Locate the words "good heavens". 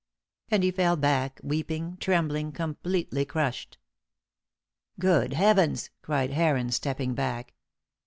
4.99-5.91